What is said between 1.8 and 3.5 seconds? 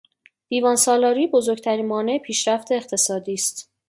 مانع پیشرفت اقتصادی